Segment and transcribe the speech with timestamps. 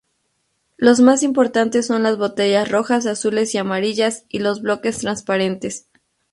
[0.77, 5.85] Los más importantes son las botellas rojas, azules y amarillas y los bloques transparentes.